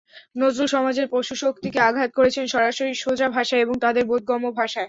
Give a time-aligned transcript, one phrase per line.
[0.35, 4.79] নজরুল সমাজের পশুশক্তিকে আঘাত করেছেন সরাসরি সোজা ভাষায় এবং তাদের বোধগম্য ভাষায়।